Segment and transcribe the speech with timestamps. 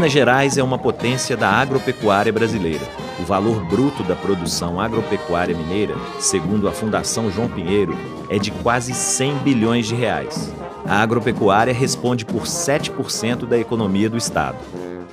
[0.00, 2.80] Minas Gerais é uma potência da agropecuária brasileira.
[3.18, 7.94] O valor bruto da produção agropecuária mineira, segundo a Fundação João Pinheiro,
[8.30, 10.50] é de quase 100 bilhões de reais.
[10.86, 14.56] A agropecuária responde por 7% da economia do estado.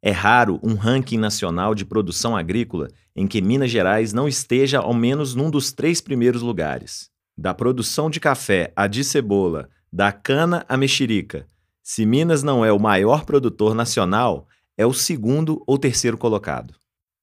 [0.00, 2.86] É raro um ranking nacional de produção agrícola
[3.16, 7.10] em que Minas Gerais não esteja ao menos num dos três primeiros lugares.
[7.36, 11.44] Da produção de café à de cebola, da cana à mexerica,
[11.88, 16.74] se Minas não é o maior produtor nacional, é o segundo ou terceiro colocado.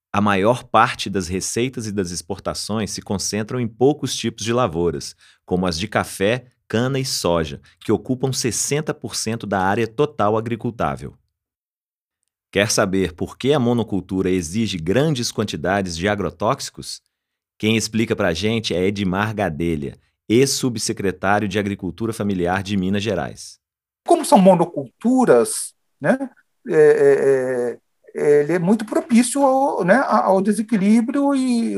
[0.10, 5.18] A maior parte das receitas e das exportações se concentram em poucos tipos de lavouras,
[5.46, 11.14] como as de café, cana e soja, que ocupam 60% da área total agricultável.
[12.50, 17.02] Quer saber por que a monocultura exige grandes quantidades de agrotóxicos?
[17.58, 19.98] Quem explica para a gente é Edmar Gadelha,
[20.30, 23.62] ex-subsecretário de Agricultura Familiar de Minas Gerais.
[24.14, 26.30] Como são monoculturas, né,
[26.70, 27.80] é, é,
[28.16, 31.74] é ele é muito propício ao, né, ao desequilíbrio e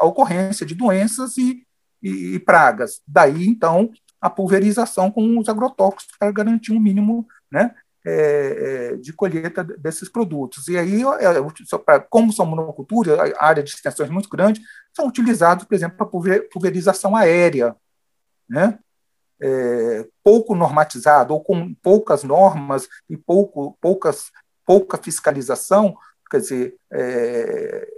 [0.00, 1.64] à ocorrência de doenças e,
[2.02, 3.00] e, e pragas.
[3.06, 3.88] Daí, então,
[4.20, 7.72] a pulverização com os agrotóxicos para garantir um mínimo né,
[8.04, 10.66] é, é, de colheita desses produtos.
[10.66, 14.60] E aí, é, como são monocultura, a área de extensões muito grande,
[14.92, 17.76] são utilizados, por exemplo, para pulverização aérea,
[18.48, 18.76] né?
[19.42, 24.30] É, pouco normatizado ou com poucas normas e pouco, poucas,
[24.66, 25.96] pouca fiscalização,
[26.30, 27.88] quer dizer, é,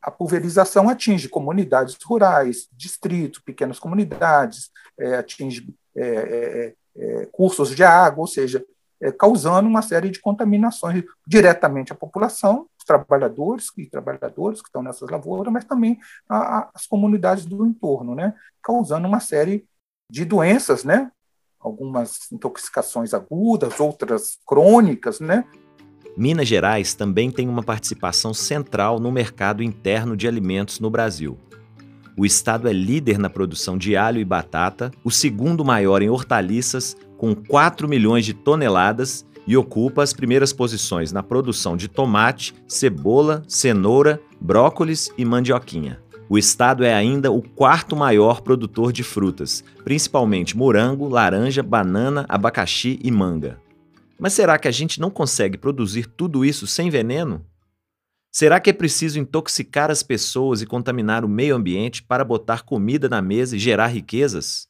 [0.00, 8.22] a pulverização atinge comunidades rurais, distritos, pequenas comunidades, é, atinge é, é, cursos de água,
[8.22, 8.64] ou seja,
[9.00, 14.82] é, causando uma série de contaminações diretamente à população, os trabalhadores e trabalhadoras que estão
[14.82, 15.98] nessas lavouras, mas também
[16.28, 19.66] a, as comunidades do entorno, né, causando uma série
[20.12, 21.10] de doenças, né,
[21.58, 25.46] algumas intoxicações agudas, outras crônicas, né.
[26.14, 31.38] Minas Gerais também tem uma participação central no mercado interno de alimentos no Brasil.
[32.14, 36.94] O estado é líder na produção de alho e batata, o segundo maior em hortaliças,
[37.16, 43.42] com 4 milhões de toneladas e ocupa as primeiras posições na produção de tomate, cebola,
[43.48, 46.01] cenoura, brócolis e mandioquinha.
[46.32, 52.98] O estado é ainda o quarto maior produtor de frutas, principalmente morango, laranja, banana, abacaxi
[53.04, 53.60] e manga.
[54.18, 57.44] Mas será que a gente não consegue produzir tudo isso sem veneno?
[58.30, 63.10] Será que é preciso intoxicar as pessoas e contaminar o meio ambiente para botar comida
[63.10, 64.66] na mesa e gerar riquezas?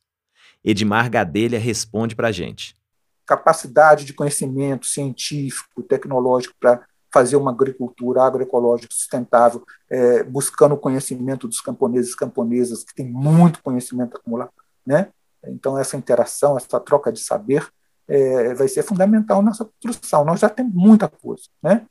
[0.65, 2.77] Edmar Gadelha responde para a gente.
[3.25, 11.47] Capacidade de conhecimento científico, tecnológico para fazer uma agricultura agroecológica sustentável, é, buscando o conhecimento
[11.47, 14.53] dos camponeses e camponesas, que têm muito conhecimento acumulado.
[14.85, 15.09] Né?
[15.45, 17.69] Então, essa interação, essa troca de saber,
[18.09, 20.25] é, vai ser fundamental nessa construção.
[20.25, 21.45] Nós já temos muita coisa.
[21.63, 21.87] Né?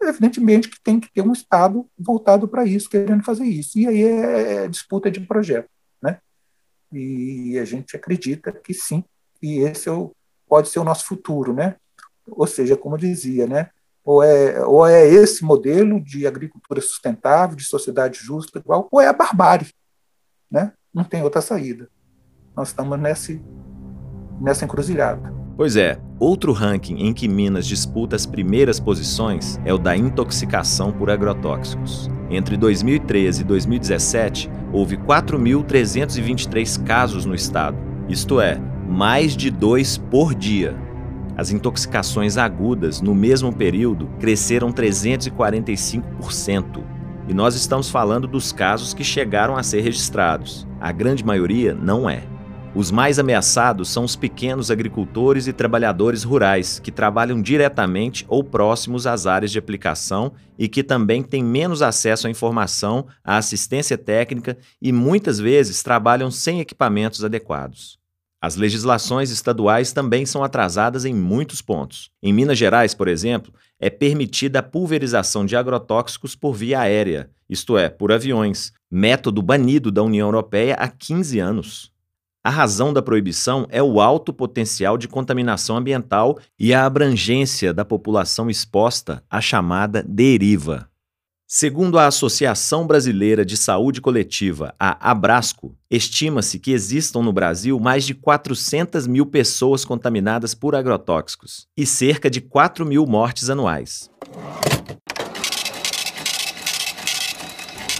[0.00, 3.78] Evidentemente que tem que ter um Estado voltado para isso, querendo fazer isso.
[3.78, 5.68] E aí é, é disputa de projeto
[6.92, 9.04] e a gente acredita que sim,
[9.42, 10.12] e esse é o,
[10.48, 11.76] pode ser o nosso futuro, né?
[12.26, 13.70] Ou seja, como eu dizia, né?
[14.06, 19.08] Ou é, ou é esse modelo de agricultura sustentável, de sociedade justa, igual, ou é
[19.08, 19.74] a barbárie,
[20.48, 20.72] né?
[20.94, 21.88] Não tem outra saída.
[22.56, 23.44] Nós estamos nesse,
[24.40, 25.34] nessa encruzilhada.
[25.56, 30.92] Pois é, outro ranking em que Minas disputa as primeiras posições é o da intoxicação
[30.92, 32.08] por agrotóxicos.
[32.30, 37.76] Entre 2013 e 2017, houve 4.323 casos no estado,
[38.08, 38.56] isto é,
[38.86, 40.85] mais de dois por dia.
[41.36, 46.82] As intoxicações agudas no mesmo período cresceram 345%.
[47.28, 50.66] E nós estamos falando dos casos que chegaram a ser registrados.
[50.80, 52.22] A grande maioria não é.
[52.74, 59.06] Os mais ameaçados são os pequenos agricultores e trabalhadores rurais, que trabalham diretamente ou próximos
[59.06, 64.58] às áreas de aplicação e que também têm menos acesso à informação, à assistência técnica
[64.80, 67.98] e muitas vezes trabalham sem equipamentos adequados.
[68.40, 72.10] As legislações estaduais também são atrasadas em muitos pontos.
[72.22, 77.78] Em Minas Gerais, por exemplo, é permitida a pulverização de agrotóxicos por via aérea, isto
[77.78, 81.92] é, por aviões, método banido da União Europeia há 15 anos.
[82.44, 87.84] A razão da proibição é o alto potencial de contaminação ambiental e a abrangência da
[87.84, 90.88] população exposta à chamada deriva.
[91.48, 98.04] Segundo a Associação Brasileira de Saúde Coletiva, a Abrasco, estima-se que existam no Brasil mais
[98.04, 104.10] de 400 mil pessoas contaminadas por agrotóxicos e cerca de 4 mil mortes anuais.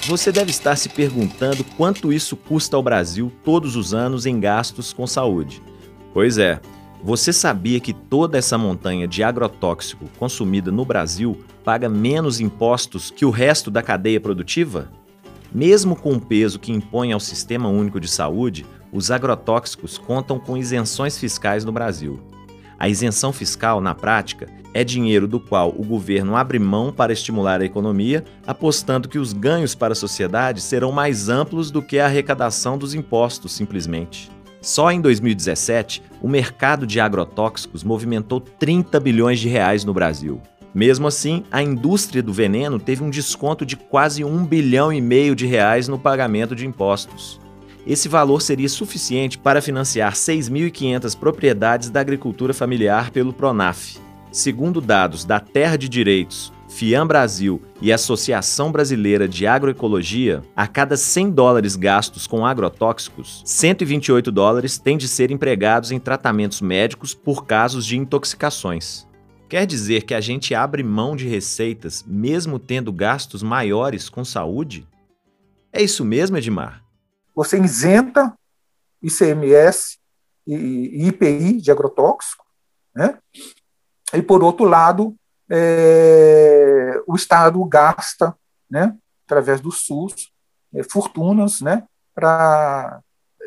[0.09, 4.93] Você deve estar se perguntando quanto isso custa ao Brasil todos os anos em gastos
[4.93, 5.63] com saúde.
[6.13, 6.61] Pois é,
[7.01, 13.25] você sabia que toda essa montanha de agrotóxico consumida no Brasil paga menos impostos que
[13.25, 14.89] o resto da cadeia produtiva?
[15.53, 20.57] Mesmo com o peso que impõe ao Sistema Único de Saúde, os agrotóxicos contam com
[20.57, 22.21] isenções fiscais no Brasil.
[22.79, 27.61] A isenção fiscal, na prática, é dinheiro do qual o governo abre mão para estimular
[27.61, 32.07] a economia, apostando que os ganhos para a sociedade serão mais amplos do que a
[32.07, 34.31] arrecadação dos impostos, simplesmente.
[34.63, 40.41] Só em 2017, o mercado de agrotóxicos movimentou 30 bilhões de reais no Brasil.
[40.77, 45.35] Mesmo assim, a indústria do veneno teve um desconto de quase um bilhão e meio
[45.35, 47.41] de reais no pagamento de impostos.
[47.87, 53.97] Esse valor seria suficiente para financiar 6.500 propriedades da agricultura familiar pelo Pronaf.
[54.31, 60.95] Segundo dados da Terra de Direitos, FIAM Brasil e Associação Brasileira de Agroecologia, a cada
[60.95, 67.47] 100 dólares gastos com agrotóxicos, 128 dólares têm de ser empregados em tratamentos médicos por
[67.47, 69.06] casos de intoxicações.
[69.49, 74.87] Quer dizer que a gente abre mão de receitas mesmo tendo gastos maiores com saúde?
[75.73, 76.83] É isso mesmo, Edmar?
[77.35, 78.37] Você isenta
[79.01, 79.99] ICMS
[80.47, 82.45] e IPI de agrotóxico,
[82.95, 83.19] né?
[84.13, 85.15] E por outro lado,
[85.49, 88.37] é, o Estado gasta,
[88.71, 90.33] né, através do SUS,
[90.75, 91.85] é, fortunas né,
[92.15, 93.01] para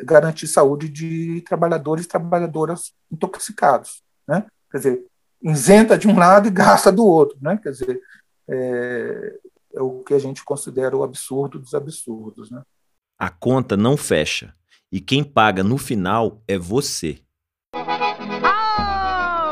[0.04, 4.02] garantir saúde de trabalhadores e trabalhadoras intoxicados.
[4.28, 4.46] Né?
[4.72, 5.06] Quer dizer,
[5.42, 7.38] isenta de um lado e gasta do outro.
[7.42, 7.60] Né?
[7.62, 8.02] Quer dizer,
[8.48, 9.34] é,
[9.76, 12.50] é o que a gente considera o absurdo dos absurdos.
[12.52, 12.62] Né?
[13.18, 14.54] A conta não fecha.
[14.92, 17.20] E quem paga no final é você.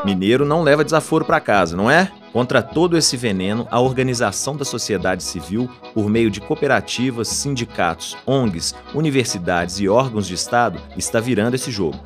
[0.05, 2.11] Mineiro não leva desaforo para casa, não é?
[2.31, 8.73] Contra todo esse veneno, a organização da sociedade civil, por meio de cooperativas, sindicatos, ONGs,
[8.93, 11.99] universidades e órgãos de Estado, está virando esse jogo.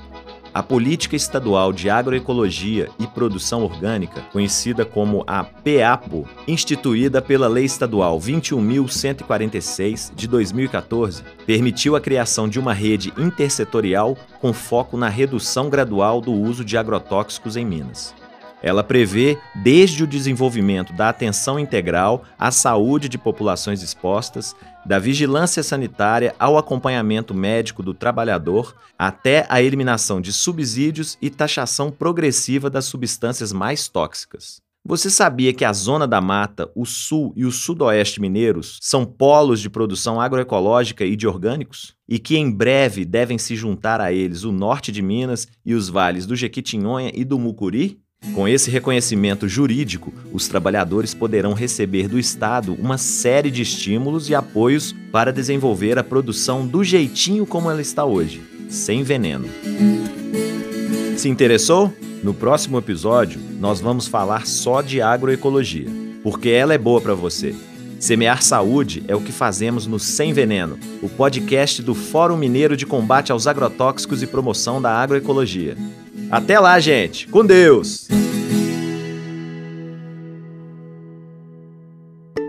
[0.53, 7.63] A Política Estadual de Agroecologia e Produção Orgânica, conhecida como a PEAPO, instituída pela Lei
[7.63, 15.69] Estadual 21.146 de 2014, permitiu a criação de uma rede intersetorial com foco na redução
[15.69, 18.13] gradual do uso de agrotóxicos em Minas.
[18.61, 24.55] Ela prevê desde o desenvolvimento da atenção integral à saúde de populações expostas,
[24.85, 31.91] da vigilância sanitária ao acompanhamento médico do trabalhador, até a eliminação de subsídios e taxação
[31.91, 34.61] progressiva das substâncias mais tóxicas.
[34.83, 39.61] Você sabia que a Zona da Mata, o Sul e o Sudoeste mineiros são polos
[39.61, 41.93] de produção agroecológica e de orgânicos?
[42.09, 45.87] E que em breve devem se juntar a eles o norte de Minas e os
[45.87, 48.00] vales do Jequitinhonha e do Mucuri?
[48.35, 54.35] Com esse reconhecimento jurídico, os trabalhadores poderão receber do Estado uma série de estímulos e
[54.35, 59.49] apoios para desenvolver a produção do jeitinho como ela está hoje, sem veneno.
[61.17, 61.93] Se interessou?
[62.23, 65.87] No próximo episódio, nós vamos falar só de agroecologia,
[66.23, 67.55] porque ela é boa para você.
[67.99, 72.85] Semear saúde é o que fazemos no Sem Veneno, o podcast do Fórum Mineiro de
[72.85, 75.75] Combate aos Agrotóxicos e Promoção da Agroecologia.
[76.31, 77.27] Até lá, gente.
[77.27, 78.07] Com Deus.